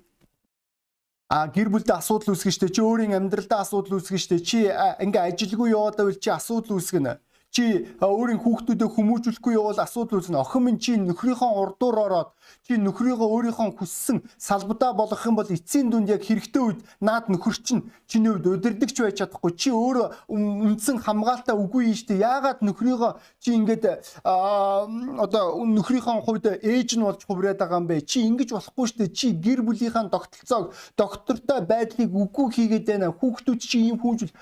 [1.29, 5.77] а гэр бүлдээ асуудал үүсгэн штэ чи өөрийн амьдралдаа асуудал үүсгэн штэ чи ингээ ажилгүй
[5.77, 7.13] яваад байвал чи асуудал үүсгэнэ
[7.49, 10.37] чи өөрийн хүүхдүүдэд хүмүүжүүлэхгүй явал асуудал үүснэ.
[10.37, 12.29] Охин минь чи нөхрийнхөө урдуур ороод
[12.61, 17.57] чи нөхрийгөө өөрийнхөө хүссэн салбадаа болгох юм бол эцсийн дүнд яг хэрэгтэй үед наад нөхөр
[17.57, 19.57] чинь чиний хувьд удирдахч байж чадахгүй.
[19.57, 22.21] Чи өөрөө үндсэн хамгаалалтаа үгүй юм штэ.
[22.21, 23.83] Яагаад нөхрийгөө чи ингээд
[24.23, 28.05] одоо нөхрийнхөө хувьд ээж нь болж хувраад байгаа юм бэ?
[28.05, 29.09] Чи ингэж болохгүй штэ.
[29.09, 33.09] Чи гэр бүлийнхаа тогтолцоог доктортой байдлыг үгүй хийгээд байна.
[33.09, 34.33] Хүүхдүүд чи ийм хүүжүүл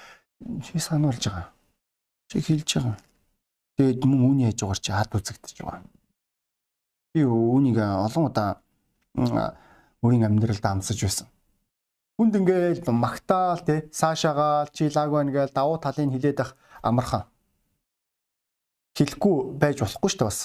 [0.60, 1.57] чи сануулж байгаа
[2.28, 2.98] чи хэлж байгаа.
[3.78, 5.84] Тэгээд мөн үүний байгаа чи хад үзэгдэж байгаа.
[7.14, 8.62] Би үүнийг олон удаа
[10.04, 11.28] өөрийн амьдралд амсаж байсан.
[12.18, 17.30] Хүнд ингээл магтаал те саашаагаал чи лаг байна гээл давуу талыг хилээд ах амархан.
[18.98, 20.42] Хэлэхгүй байж болохгүй шүү дээ бас.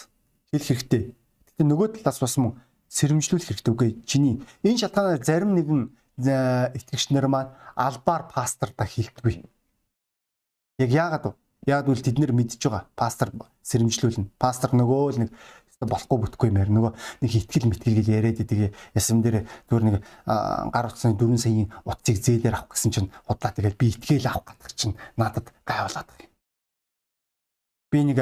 [0.53, 1.03] Хэлэх хэрэгтэй.
[1.49, 2.61] Гэтэ нөгөө талаас бас мөн
[2.92, 3.90] сэрэмжлүүлэх хэрэгтэй үгүй.
[4.05, 5.88] Чиний энэ шалтгаанаар зарим нэгэн
[6.77, 9.40] итгэгч нар маань албаар пасторда хэлдэггүй.
[10.77, 11.41] Яг яагаад вэ?
[11.66, 12.90] Яг үл тэд нэр мэдж байгаа.
[12.98, 13.31] Пастор
[13.62, 14.35] сэрэмжлүүлнэ.
[14.38, 15.31] Пастор нөгөө л нэг
[15.87, 16.70] болохгүй бүтгүй юм яар.
[16.75, 18.75] Нөгөө нэг итгэл мэтгэл гэж яриад идэг.
[18.94, 19.96] Ясам дээр зүгээр нэг
[20.27, 24.75] гар утсны 4 саяын утцыг зээлээр авах гэсэн чинь худлаа тэгэл би итгэл авах гэдэг
[24.75, 26.32] чинь надад гайвуулаад байна.
[27.92, 28.16] Би нэг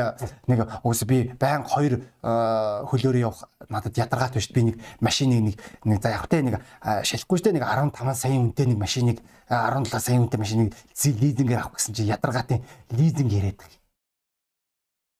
[0.51, 5.57] нэг уус би байн хоёр хөлөөр явах надад ядаргаат биш би нэг машиныг нэг
[5.87, 10.41] нэг за явахтай нэг шалахгүй штэ нэг 15 сая үнэтэй нэг машиныг 17 сая үнэтэй
[10.43, 13.79] машиныг лизингээр авах гэсэн чи ядаргаатын лизинг яриад байгаа.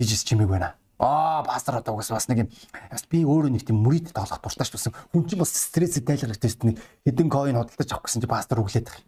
[0.03, 0.75] Бижис чимээг байна.
[0.99, 2.49] Аа пастор одоо угс бас нэг юм
[2.91, 4.93] бас би өөрөө нэг тийм мөрид тоолох дуртай ч болсон.
[5.15, 8.85] Хүн чинь бас стрессээ тайлах хэрэгтэй нэг хэдэн коин хөдөлж авах гэсэн чи пастор өглөөд
[8.85, 9.07] байгаа.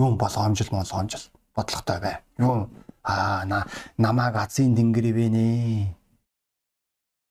[0.00, 2.16] Юм болгоомжил болгоомжил бодлоготой бай.
[2.38, 2.70] Юу
[3.02, 3.66] аа
[3.98, 5.46] намааг азийн тэнгэр ивэнэ.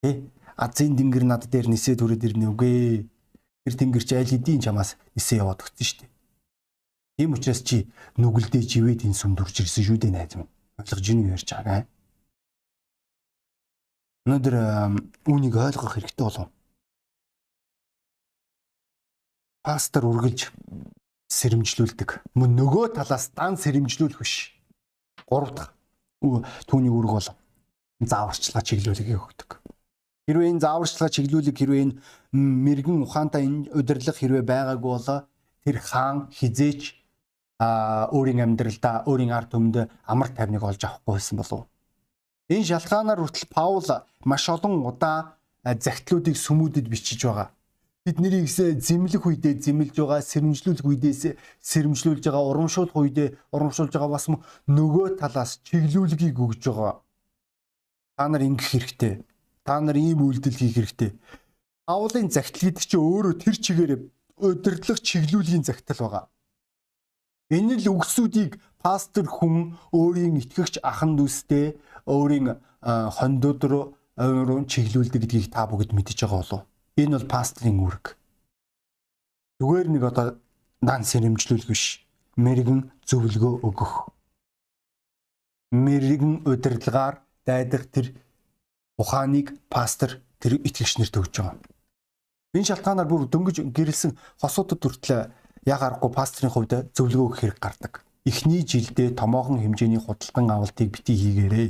[0.04, 0.10] Тэ
[0.60, 3.08] азийн тэнгэр над дээр нисээ түрээд ирнэ үгүй.
[3.64, 6.12] Тэр тэнгэр чи аль хэдийн чамаас нисээ яваад өгсөн шүү дээ.
[7.18, 7.88] Тийм учраас чи
[8.20, 10.52] нүгэлдээ живээд энэ сүм дурж ирсэн шүү дээ найз минь.
[10.78, 11.88] Ойлгож ийн ярьж байгаа.
[14.28, 14.56] Өнөөдөр
[15.26, 16.50] үүнийг ойлгох хэрэгтэй болов.
[19.64, 20.52] Пастор үргэлж
[21.28, 22.10] сэрэмжлүүлдэг.
[22.40, 24.56] Мөн нөгөө талаас дан сэрэмжлүүлэх биш.
[25.28, 25.72] Гурав дахь
[26.22, 27.30] түүний үүрэг бол
[28.00, 29.50] зааварчлага чиглүүлгийг өгдөг.
[30.28, 31.98] Хэрвээ энэ зааварчлага чиглүүлэг хэрвээ энэ
[32.32, 35.10] мэрэгэн ухаантай энэ удирлах хэрвээ байгаагүй бол
[35.64, 36.96] тэр хаан хизээч
[37.60, 41.66] а өөрийн амьдралдаа өөрийн ард түмэнд амар тайвныг олж авахгүй байсан болов.
[42.54, 43.84] Энэ шалтгаанаар хүртэл Паул
[44.24, 47.52] маш олон удаа загтлуудыг сүмүүдэд бичиж байгаа
[48.08, 54.32] бид нарыг зэмлэх үедээ зэмлж байгаа, сэрэмжлүүлэх үедээ сэрэмжлүүлж байгаа, урамшуулах үедээ урамшуулж байгаа бас
[54.72, 57.04] нөгөө талаас чиглүүлгийг өгж байгаа.
[58.16, 59.28] Та нар ингэх хэрэгтэй.
[59.68, 61.20] Та нар ийм үйлдэл хийх хэрэгтэй.
[61.84, 63.92] Паулын загтал гэдэг чинь өөрөө тэр чигээр
[64.40, 66.24] удирдлах чиглүүлгийн загтал байгаа.
[67.52, 71.76] Энэ л үгсүүдийг пастор хүн өөрийн итгэгч ахан дүүстэй
[72.08, 72.56] өөрийн
[72.88, 76.77] хондод руу чиглүүлдэг гэдгийг та бүгд мэдж байгаа болов уу?
[76.98, 78.18] Энэ бол пастрын үүрэг.
[79.62, 80.42] Зүгээр нэг одоо
[80.82, 82.02] дан сэрэмжлүүлэх биш.
[82.38, 83.94] Мэргэн зөвлөгөө өгөх.
[85.74, 88.18] Мэргэн удирдлагаар дайдах тэр
[88.98, 91.58] ухааныг пастор тэр итгэгчнэрт өгж байгаа.
[92.58, 95.30] Энэ шалтгаанаар бүр дөнгөж гэрэлсэн хосуудад хүртэл
[95.70, 97.94] яг аргагүй пастрын хувьд зөвлөгөө өгөх хэрэг гардаг.
[98.26, 101.68] Эхний жилдээ томоохон хэмжээний худалдан авалтыг бити хийгээрэй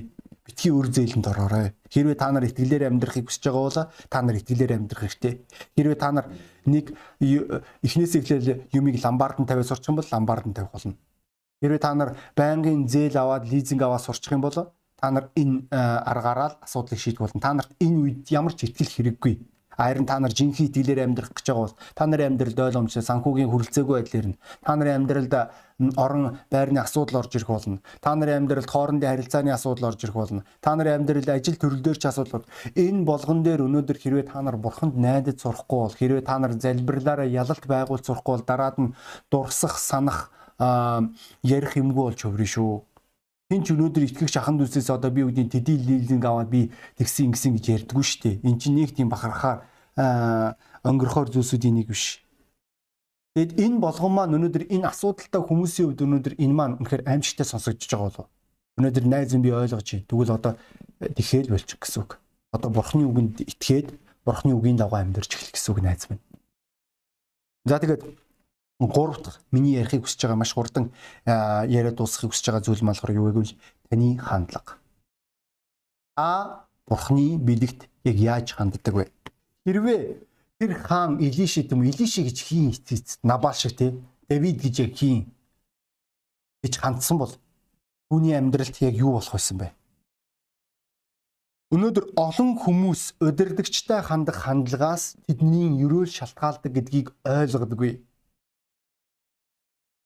[0.48, 1.76] битгий өр зээлэнд ороорой.
[1.92, 5.34] Хэрвээ та нар итгэлээр амьдрахыг хүсэж байгаа бол та нар итгэлээр амьдрах хэрэгтэй.
[5.76, 6.26] Хэрвээ та нар
[6.64, 6.96] нэг
[7.84, 10.96] эхнээс эхлээл юмыг ламбард нь тавиад сурчих юм бол ламбард нь тавих болно.
[11.60, 16.50] Хэрвээ та нар байнгын зээл аваад лизинг аваад сурчих юм бол та нар энэ аргаараа
[16.56, 17.44] л асуудлыг шийдэх болно.
[17.44, 19.36] Та нарт энэ үед ямар ч итгэл хэрэггүй.
[19.78, 23.96] Харин та нар жинхэнэ итгэлээр амьдрах гэж байгаа бол та нарын амьдралд ойлгомжтой санхүүгийн хүрэлцээгүй
[24.02, 25.34] байдлаар нь та нарын амьдралд
[25.78, 27.80] орон байрны асуудал орж ирэх болно.
[28.02, 30.42] Та нарын амьдралд хоорондын харилцааны асуудал орж ирэх болно.
[30.62, 32.50] Та нарын амьдралд ажил төрөлдөр ч асуудал.
[32.74, 37.30] Энэ болгон дээр өнөөдөр хэрвээ та нар бурханд найдаж сурахгүй бол хэрвээ та нар залбирлаараа
[37.30, 38.94] ялалт байгуул сурахгүй бол дараад нь
[39.30, 42.82] дурсах, санах ярих юмгүй болж хувирна шүү.
[43.48, 46.68] Тин ч өнөөдөр итгэгч ахын дүүсээс одоо би үгийн тэдий лилинг аваад би
[47.00, 48.36] тэгсэн ингэсэн гэж ярьдгүү шүү дээ.
[48.44, 49.64] Эн чинь нэг тийм бахархаар
[50.84, 52.20] өнгөрөхөр зүйлсүүдийн нэг биш.
[53.40, 57.88] Тэгэд энэ болгон маань өнөөдөр энэ асуудалтай хүмүүсийн хувьд өнөөдөр энэ маань үнэхээр аимшигтай сонсогдож
[57.88, 58.28] байгаа болов.
[58.84, 60.08] Өнөөдөр найз нь би ойлгож байна.
[60.12, 60.54] Тэгвэл одоо
[61.00, 62.20] тэхэл болчих гэсэн үг.
[62.52, 63.96] Одоо бурхны үгэнд итгээд
[64.28, 66.20] бурхны үгийн дагуу амьдарч эхлэх гэсэн үг найз минь.
[67.64, 68.27] За тэгээд
[68.80, 70.92] гурав дахь миний ярихыг хүсэж байгаа маш хурдан
[71.26, 73.58] яриад дуусгахыг хүсэж байгаа зүйл малгар юу гэвэл
[73.90, 74.78] таны хандлага.
[76.16, 79.10] А бурхны бэлэгт яг яаж ханддаг вэ?
[79.66, 80.22] Хэрвээ
[80.60, 83.98] тэр хаан Илиши гэм Илиши гэж хийн эцэст Набал шиг тий
[84.30, 85.26] Давид гэж яг хийн
[86.62, 87.34] гэж хандсан бол
[88.10, 89.74] түүний амьдралд яг юу болох байсан бэ?
[91.74, 98.07] Өнөөдөр олон хүмүүс удирдахчтай хандах хандлагаас тэдний ерөөл шалтгаалдаг гэдгийг ойлгодоггүй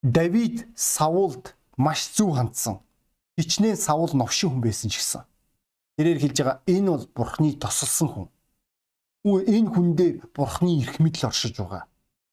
[0.03, 2.79] Давид Саулд маш зөв хандсан.
[3.37, 5.21] Хичнээн Саул новшин хүн байсан ч гэсэн.
[5.97, 8.27] Тэрээр хэлж байгаа энэ бол Бурхны тосолсон хүн.
[9.25, 11.85] Энэ хүн дээр Бурхны эрх мэдэл оршиж байгаа.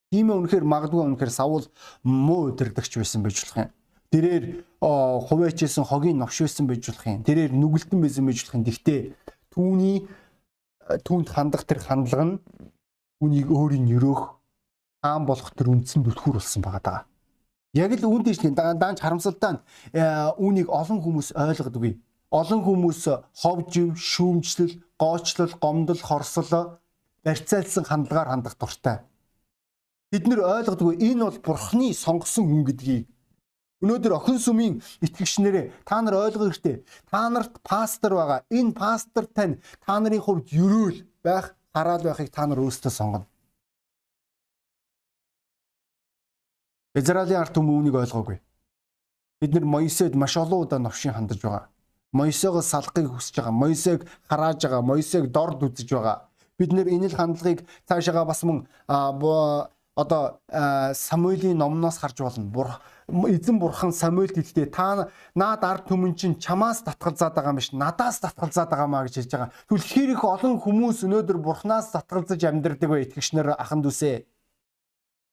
[0.09, 1.69] Тийм ээ үнэхээр магадгүй үнэхээр Саул
[2.01, 3.71] муу өдөрдөгч байсан байж болох юм.
[4.09, 4.45] Тэрээр
[4.81, 7.21] хувээчсэн хогийн новш байсан байж болох юм.
[7.29, 8.65] Тэрээр нүгэлтэн байсан байж болох юм.
[8.65, 9.01] Гэхдээ
[9.53, 10.09] түүний
[11.05, 12.41] түүнд хандах тэр хандлага нь
[13.21, 14.23] түүнийг өөрийн өрөөх
[15.05, 17.01] хаан болох тэр үндсэн түлхүүр болсон байгаа даа.
[17.75, 19.61] Яг л үүнд дэжлэн даанч харамсалтай нь
[19.93, 20.03] э,
[20.41, 22.01] үүнийг олон хүмүүс ойлгодгүй.
[22.33, 23.03] Олон хүмүүс
[23.41, 26.81] ховжив, шүүмжлэл, гоочлол, гомдол, хорслол
[27.25, 29.05] барьцаалсан хандлагаар хандах дуртай.
[30.13, 33.07] Бид нэр ойлгодгүй энэ бол бурхны сонгосон хүн гэдгийг
[33.79, 34.75] Өнөөдөр охин сүмийн
[35.07, 36.83] итгэгчнэрээ та нар ойлгох хэрэгтэй.
[37.07, 38.43] Та нарт пастор байгаа.
[38.51, 43.31] Энэ пастор тань та нарын хувьд ерөөл байх, хараал байхыг та нар өөрсдөө сонгоно.
[46.99, 48.39] Израилийн ард түмэн үүнийг ойлгоогүй.
[49.41, 51.71] Бид нэр Моисед маш олон удаа новшин хандаж байгаа.
[52.13, 53.55] Моисеогоос салахыг хүсэж байгаа.
[53.55, 54.83] Моисег харааж байгаа.
[54.83, 56.27] Моисег дорд үзэж байгаа.
[56.59, 58.67] Бид нэр энэ л хандлагыг цаашаага бас мөн
[59.99, 60.41] одоо
[60.95, 62.81] Самуэлийн номноос харж болно.
[63.09, 68.19] Эзэн бурхан Самуэлд хэлдэг та наад ард түмэн чинь чамаас татгалзаад байгаа юм биш надаас
[68.23, 69.51] татгалзаад байгаа маа гэж хэлж байгаа.
[69.69, 74.27] Тэгвэл хэр их олон хүмүүс өнөөдөр бурхнаас татгалзаж амьдрдаг вэ итгэгчнэр аханд үсэ.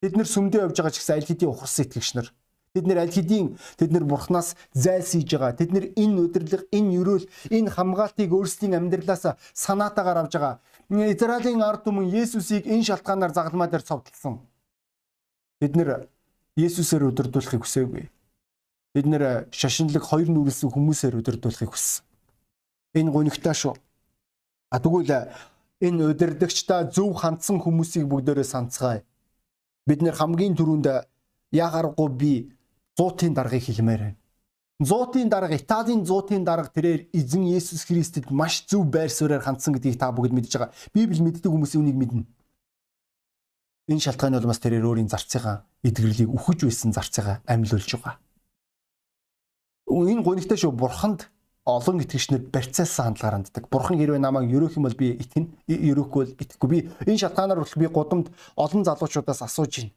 [0.02, 2.28] Бид нэр сүмдээ явж байгаа ч гэсэн аль хэдийн ухарсан итгэгчнэр.
[2.76, 5.56] Бид нэр аль хэдийн тэд нэр бурхнаас зайлсхийж байгаа.
[5.56, 10.56] Тэд нэр энэ өдөрлөг, энэ ерөөл, энэ хамгаалтыг өөрсдийн амьдралаас санаатаагаар авж байгаа.
[10.92, 14.44] Израилийн ард түмэн Есүсийг энэ шалтгаанаар загалмаа дээр цовдлсон.
[15.64, 16.12] Бид нэр
[16.60, 18.06] Есүсээр өдөрдүүлэхийг хүсээгүй.
[18.92, 22.04] Бид нэр шашинлаг хоёр нүрэлсэн хүмүүсээр өдөрдүүлэхийг хүссэн.
[23.00, 23.76] Энэ гонигтай шүү.
[24.72, 25.32] А тэгвэл
[25.80, 29.04] энэ өдөрдөгчдөө зөв хандсан хүмүүсийг бүгдээрээ санацгаая.
[29.86, 30.88] Бид нэр хамгийн түрүүнд
[31.54, 32.34] яагаргүй би
[32.98, 34.18] зуутын даргаыг хэлмээр байна.
[34.80, 40.00] Зуутын дарга Италийн зуутын дарга тэрээр эзэн Есүс Христэд маш зөв байр суурьаар хандсан гэдгийг
[40.00, 40.74] та бүгд мэдж байгаа.
[40.92, 42.26] Библи мэддэг хүмүүс үнийг мэднэ.
[43.88, 48.20] Энэ шалтгааны улмаас тэрээр өөрийн зарцыгаа эдгэрлийг үхэж байсан зарцыгаа амьлуулж байгаа.
[49.88, 51.30] Энэ гонигтай шүү бурханд
[51.66, 53.66] олон итгэгчнэр барьцаалсан хандлагаар ханддаг.
[53.74, 56.70] Бурхан хэрвээ намайг ерөөх юм бол би итгэн, ерөөхгүй бол итгэхгүй.
[56.70, 59.94] Би энэ шалтгаанаар хүртэл би гудамд олон залуучуудаас асууж байна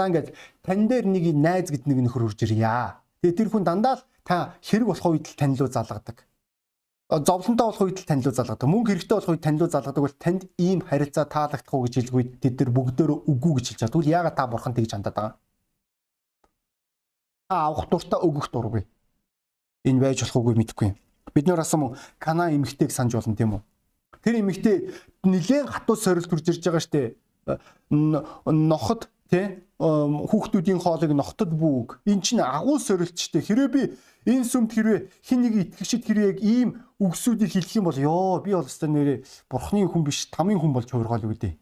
[0.00, 3.02] За ингээд тань дээр нэг найз гэд нэг нөхөр үрж ирья.
[3.20, 6.24] Тэгээ тэр хүн дандаа л та хэрэг болох үед л тань руу залгадаг.
[7.10, 8.64] Зовлонтой болох үед л тань руу залгадаг.
[8.64, 12.24] Мөнгө хэрэгтэй болох үед тань руу залгадаг бол танд ийм харилцаа таалагдах уу гэж хэлгүй
[12.40, 13.92] тэд нар бүгдөө үгүй гэж хэлж байгаа.
[13.92, 15.34] Тэгвэл яагаад та бурхан тэгж хандаад байгаа?
[17.50, 18.82] Та авах дуртай өгөх дургүй.
[19.84, 20.90] Энэ байж болох үгүй мэдэхгүй.
[21.34, 23.62] Бид нөр асуу Кана эмэгтэйг санаж болно тийм үү?
[24.22, 24.90] Тэр эмэгтэй
[25.24, 27.14] нэлээд хатуу сорил төрж ирж байгаа штэ.
[27.90, 33.82] Нохот тий хүүхдүүдийн хоолыг ногтод бүүг эн чинь агуу сорилтчтэй хэрвээ би
[34.28, 36.68] энэ сүмд хэрвээ хин нэг итгэгчд хэрвээ яг ийм
[37.00, 40.90] үгсүүдийг хэлэх юм бол ёо би бол өстой нэрээ бурхны хүн биш тамийн хүн болж
[40.90, 41.54] хувиргаал үүдээ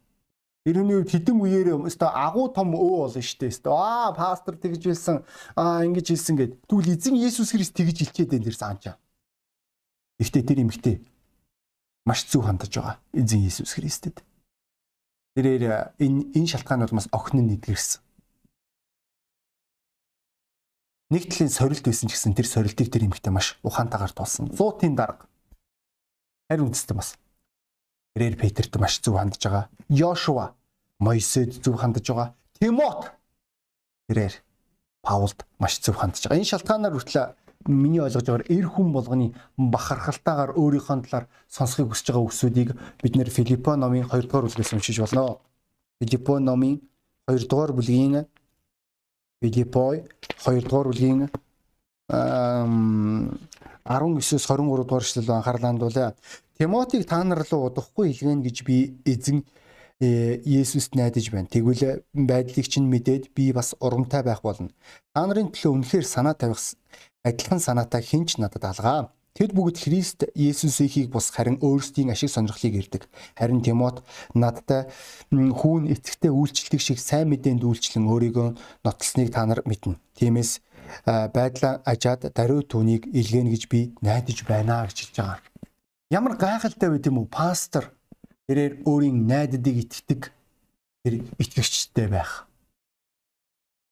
[0.67, 3.49] Ирүүний үед хідэн үеэр өстой агуу том өө болно штэ.
[3.49, 5.25] Өстой аа пастор тэгж хэлсэн.
[5.57, 9.01] Аа ингэж хэлсэн гэд тэгвэл эзэн Есүс Христ тэгж хэлчихэд энэ дэр заанчаа
[10.19, 10.97] Гэхдээ тэр эмэгтэй
[12.07, 14.23] маш зөв хандаж байгаа эзэн Есүс Христэд
[15.39, 18.03] Тэрээр энэ энэ шалтгаан бол бас охин нь нэдгэрсэн.
[21.15, 24.51] Нэг талын сорилт байсан ч гэсэн тэр сорилтыг тэр эмэгтэй маш ухаантайгаар тулсан.
[24.51, 25.31] 100-ын дарга.
[26.51, 27.15] Харин үндэстэй бас.
[28.19, 29.71] Тэрээр Петерт маш зөв хандж байгаа.
[29.87, 30.59] Йошуа
[30.99, 32.35] Мойсед зөв хандж байгаа.
[32.59, 33.15] Тимот
[34.11, 34.43] тэрээр
[35.07, 36.43] Паулд маш зөв хандж байгаа.
[36.43, 42.27] Энэ шалтгаанаар хүртэл миний ойлгож байгаагаар эр хүн болгоны бахархалтайгаар өөрийнхөө талаар сонсхийг хүсэж байгаа
[42.29, 42.71] үгсүүдийг
[43.03, 45.39] бид нэр Филиппо номын 2 дугаар бүлгээс уншиж болно.
[46.01, 46.81] Филиппо номын
[47.27, 48.27] 2 дугаар бүлгийн
[49.43, 49.97] Филиппо
[50.47, 51.29] 2 дугаар бүлгийн
[52.09, 56.15] 19-с 23 дугаар эшлэл анхаарлаа хандуулаа.
[56.59, 59.45] Тимотиг та нар руу удахгүй илгээн гэж би эзэн
[60.01, 61.47] э, Есүст найдаж байна.
[61.47, 64.71] Тэгвэл байдлыг чинь мэдээд би бас урамтай байх болно.
[65.15, 66.59] Та нарын төлөө үнэхээр санаа тавих
[67.29, 69.13] адилхан санаатай хинч надад алгаа.
[69.39, 73.03] Тэд бүгд Христ Есүсийнхийг бус харин өөрсдийн ашиг сонирхлыг ирдэг.
[73.39, 74.03] Харин Тимот
[74.35, 74.91] надтай
[75.31, 78.49] хүүн эцэгтэй үйлчлдэг шиг сайн мэдээнд үйлчлэн өөрийгөө
[78.83, 79.95] нотлсныг та нар мэднэ.
[80.19, 80.59] Тиймээс
[81.07, 85.39] байдлаа ажаад даруй түүнийг илгээнэ гэж би найдаж байна гэж хэлж байгаа.
[86.11, 87.31] Ямар гайхалтай байд юм уу?
[87.31, 87.95] Пастор
[88.51, 90.35] тэрээр өөрийн найддыг итгэдэг
[91.07, 92.51] тэр итгэгчтэй байх.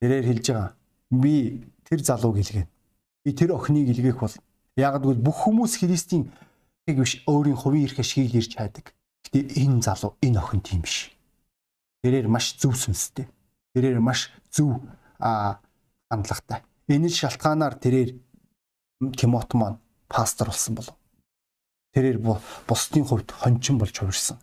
[0.02, 0.74] Тэрээр хэлж байгаа.
[1.14, 2.74] Би тэр залууг илгээнэ
[3.26, 4.34] би тэр охиныг илгээх бол
[4.78, 6.30] яг гэвэл бүх хүмүүс Христийн
[6.86, 8.94] яг биш өөрийн хувийн эрх ашгийг ирж хайдаг.
[9.26, 11.10] Гэтэ энэ залуу энэ охин тийм биш.
[12.06, 13.26] Тэрээр маш зөв сүнстэй.
[13.74, 14.78] Тэрээр маш зөв
[15.18, 15.58] а
[16.06, 16.62] хандлагатай.
[16.86, 18.14] Энэ шалтгаанаар тэрээр
[19.18, 20.94] Тимот маань пастор болсон болов.
[21.98, 24.38] Тэрээр бусдын хувьд хончин болж хувирсан.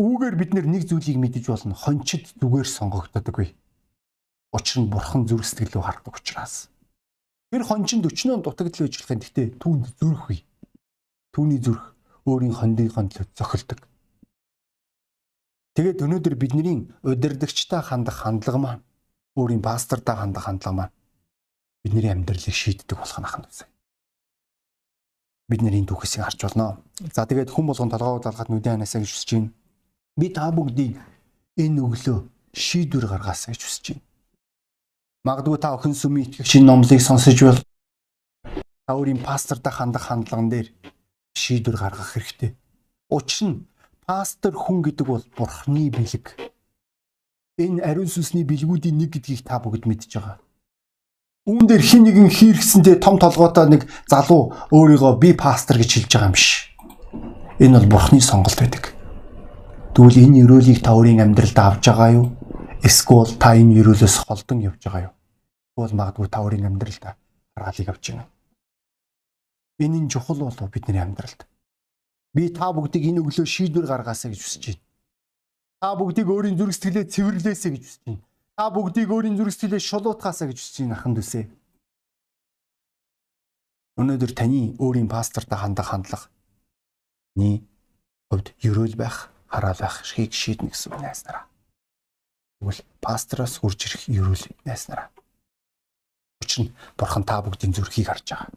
[0.00, 1.76] Үүгээр бид нэг зүйлийг мэдэж болно.
[1.76, 3.52] Хончид зүгээр сонгогддоггүй.
[4.56, 6.69] Учир нь бурхан зүрх сэтгэлөө хардаг учраас.
[7.50, 9.18] Тэр хончин 40 дутагдал байж болох юм.
[9.18, 10.46] Гэхдээ түүнд зүрх бий.
[11.34, 13.80] Түүний зүрх өөрийн хондынхон төлөө зохилдог.
[15.74, 18.82] Тэгээд өнөөдөр бидний удирдахчтай хандах хандлага маань
[19.34, 20.94] өөрийн пастортай хандах хандлага маань
[21.82, 23.66] бидний амьдралыг шийддэг болох нь ахна үсэ.
[25.50, 26.78] Бид нэр энэ түүхийг харж болно.
[27.14, 29.50] За тэгээд хүн болгон толгоо удаалгаад нүдэн ханаасаа гэж хүсэж байна.
[30.14, 30.94] Би та бүгдийг
[31.58, 32.18] энэ өглөө
[32.54, 34.09] шийдвэр гаргаасаа гэж хүсэж байна.
[35.20, 37.60] Магадгүй та охин сүмийн итгэгчийн номлыг сонсож бол
[38.88, 40.72] та өөрийн пастортай хандах хандлаган дээр
[41.36, 42.56] шийдвэр гаргах хэрэгтэй.
[43.12, 43.68] Учир нь
[44.08, 46.40] пастор хүн гэдэг бол бурхны бэлэг.
[47.60, 50.40] Энэ ариун сүнсний бэлгүүдийн нэг гэдгийг та бүгд мэдж байгаа.
[51.44, 56.28] үүн дээр хин нэгэн хийргсэндээ том толгойтой нэг залуу өөрийгөө би пастор гэж хэлж байгаа
[56.32, 56.72] юм биш.
[57.60, 58.96] Энэ бол бурхны сонголт байдаг.
[59.92, 62.39] Тэгвэл энэ өрөөлийг та өөрийн амьдралд авч байгаа юу?
[62.80, 65.14] Эсвэл та энэ өрөөлөөс холдон явж байгаа юу?
[65.76, 67.04] Тэгвэл магадгүй та өөрийн амьдралд
[67.52, 68.24] гаргалыг авч байна.
[69.84, 71.44] Энэ нь чухал болов бидний амьдралд.
[72.32, 74.84] Би та бүгдийг энэ өглөө шийдвэр гаргаасаа гэж хүсэж байна.
[75.80, 78.24] Та бүгдийг өөрийн зүрх сэтгэлээ цэвэрлээсэй гэж хүсэж байна.
[78.56, 81.44] Та бүгдийг өөрийн зүрх сэтгэлээ шулуутгаасаа гэж хүсэж байна ахын дүүсээ.
[84.00, 86.32] Өнөөдөр таны өөрийн пастортай хандах хандлага
[87.36, 87.60] ни
[88.32, 91.49] хувьд ерөөл байх, хараал байх шгийг шийднэ гэсэн үг найснараа.
[92.60, 95.08] Тэгвэл пастороос хурж ирэх ерөөл найснараа.
[96.44, 98.52] Учир нь бурхан та бүгдийн зүрхийг харж байгаа.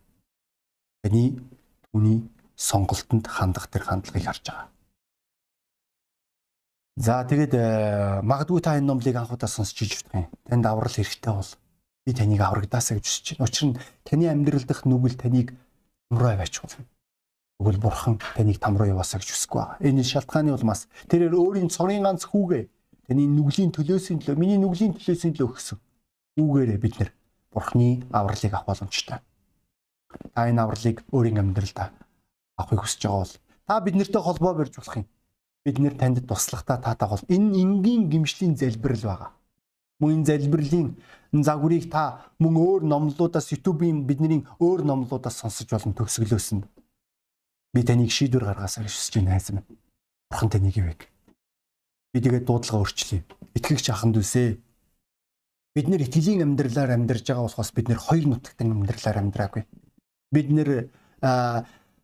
[1.07, 1.39] Таны
[1.87, 2.19] түүний
[2.59, 4.67] сонголтонд хандах тэр хандлагыг харж байгаа.
[6.99, 10.31] За тэгээд э, магадгүй та энэ номлыг анхудаа сонсч иж болох юм.
[10.51, 11.51] Танд аврал хэрэгтэй бол
[12.05, 13.47] би таныг аврагдаасаа гэж хүсэж байна.
[13.47, 15.55] Учир нь таны амьдрал дах нүгэл таныг
[16.11, 16.85] тамруу аваач болно.
[17.57, 19.81] Тэгвэл бурхан таныг тамруу яваасаа гэж хүсэхгүй байгаа.
[19.81, 22.63] Энэ шалтгааны улмаас тэрээр өөрийн цорын ганц хүүгээ
[23.07, 25.79] таны нүглийн төлөөсийн төлөө миний нүглийн төлөөсийн төлөө өгсөн.
[26.39, 27.09] Үүгээрээ бид нэр
[27.51, 29.19] бурханы авралыг авах боломжтой.
[30.33, 31.91] Та энэ авралыг өөрийн амьдралдаа
[32.57, 33.33] авахыг хүсэж байгаа бол
[33.67, 35.07] та биднэртэй холбоо барьж болох юм
[35.63, 39.31] бид нэр танд туслахтаа таатай бол энэ энгийн гимшлийн залбирал байгаа.
[39.99, 40.87] Мөн энэ залбирлын
[41.31, 46.59] загварыг та мөн өөр номлуудаас YouTube-ийн бидний өөр номлуудаас сонсож болон төгсгөлөөсөн.
[47.73, 49.63] Би таныг шийдвэр гаргаасаа гэж хүсэж байна хайсан.
[50.29, 51.12] Бурхан таныг ивэг.
[52.13, 53.25] Би тэгээд дуудлага өөрчлөе.
[53.57, 54.61] Итгэгч аханд үсэ.
[55.73, 59.65] Бид нэр итгэлийн амьдралаар амьдарж байгаа болохоос бид нэр хоёр нутагтан амьдралаар амьдраагүй.
[60.29, 60.93] Бид нэр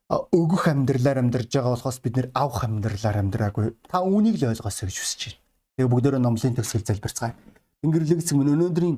[0.10, 3.78] өгөх амьдралаар амьдарж байгаа болохоос бид нэр авах амьдралаар амьдраагүй.
[3.86, 5.38] Та үүнийг л ойлгосоо гэж хүсэж байна.
[5.78, 7.38] Тэгээ бүгдөө номлын төгсгөл залбирцгаая.
[7.86, 8.98] Тэнгэрлэгс мөн өнөөдрийн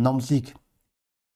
[0.00, 0.56] номлыг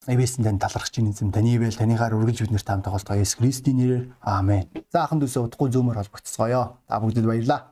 [0.08, 3.76] Эвэсэн тань талархаж чинь эзэм таны ивэл танийхаар үргэлж бид нарт хамт тоглолтгоо Есүс Христийн
[3.76, 4.64] нэрээр аамен.
[4.88, 6.88] За ахын дүүсээ удахгүй зөөмөр холбогдцгоё.
[6.88, 7.69] Та бүгдэд баярлалаа.